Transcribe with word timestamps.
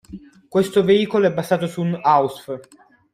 Questo 0.49 0.83
veicolo 0.83 1.27
è 1.27 1.31
basato 1.31 1.67
su 1.67 1.81
un 1.83 1.93
Ausf. 2.01 2.59